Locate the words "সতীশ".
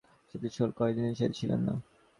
0.29-0.53